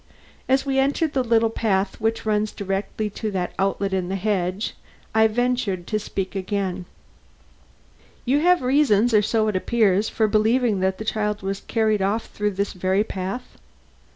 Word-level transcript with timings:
As 0.49 0.65
we 0.65 0.79
entered 0.79 1.13
the 1.13 1.23
little 1.23 1.51
path 1.51 2.01
which 2.01 2.25
runs 2.25 2.51
directly 2.51 3.07
to 3.11 3.29
that 3.29 3.53
outlet 3.59 3.93
in 3.93 4.09
the 4.09 4.15
hedge 4.15 4.73
marked 5.13 5.25
E, 5.27 5.27
I 5.27 5.27
ventured 5.27 5.85
to 5.85 5.99
speak 5.99 6.33
again: 6.33 6.85
"You 8.25 8.39
have 8.39 8.63
reasons, 8.63 9.13
or 9.13 9.21
so 9.21 9.47
it 9.47 9.55
appears, 9.55 10.09
for 10.09 10.27
believing 10.27 10.79
that 10.79 10.97
the 10.97 11.05
child 11.05 11.43
was 11.43 11.59
carried 11.59 12.01
off 12.01 12.25
through 12.31 12.53
this 12.53 12.73
very 12.73 13.03
path?" 13.03 13.59